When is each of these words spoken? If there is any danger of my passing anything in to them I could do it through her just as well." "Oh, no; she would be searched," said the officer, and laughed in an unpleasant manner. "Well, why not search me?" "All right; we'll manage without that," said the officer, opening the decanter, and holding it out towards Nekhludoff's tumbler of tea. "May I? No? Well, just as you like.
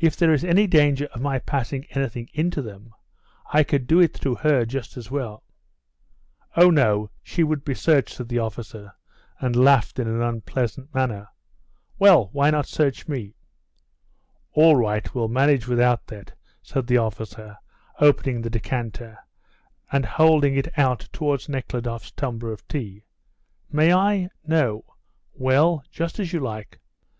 If 0.00 0.16
there 0.16 0.32
is 0.32 0.42
any 0.42 0.66
danger 0.66 1.04
of 1.14 1.20
my 1.20 1.38
passing 1.38 1.84
anything 1.90 2.28
in 2.32 2.50
to 2.50 2.62
them 2.62 2.92
I 3.52 3.62
could 3.62 3.86
do 3.86 4.00
it 4.00 4.12
through 4.12 4.34
her 4.42 4.64
just 4.66 4.96
as 4.96 5.08
well." 5.08 5.44
"Oh, 6.56 6.68
no; 6.68 7.10
she 7.22 7.44
would 7.44 7.62
be 7.64 7.72
searched," 7.76 8.16
said 8.16 8.28
the 8.28 8.40
officer, 8.40 8.92
and 9.38 9.54
laughed 9.54 10.00
in 10.00 10.08
an 10.08 10.20
unpleasant 10.20 10.92
manner. 10.92 11.28
"Well, 11.96 12.28
why 12.32 12.50
not 12.50 12.66
search 12.66 13.06
me?" 13.06 13.34
"All 14.54 14.74
right; 14.74 15.14
we'll 15.14 15.28
manage 15.28 15.68
without 15.68 16.08
that," 16.08 16.32
said 16.60 16.88
the 16.88 16.98
officer, 16.98 17.56
opening 18.00 18.42
the 18.42 18.50
decanter, 18.50 19.16
and 19.92 20.04
holding 20.04 20.56
it 20.56 20.76
out 20.76 21.08
towards 21.12 21.48
Nekhludoff's 21.48 22.10
tumbler 22.10 22.50
of 22.52 22.66
tea. 22.66 23.04
"May 23.70 23.94
I? 23.94 24.28
No? 24.44 24.96
Well, 25.34 25.84
just 25.88 26.18
as 26.18 26.32
you 26.32 26.40
like. 26.40 26.80